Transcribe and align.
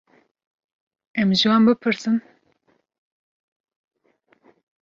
Em 1.19 1.29
ji 1.39 1.47
wan 1.49 1.65
bipirsin. 1.67 2.17